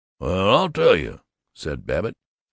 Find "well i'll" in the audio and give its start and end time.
0.17-0.69